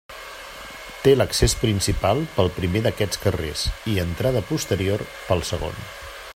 [1.01, 5.81] Té l'accés principal pel primer d'aquests carrers i entrada posterior pel segon.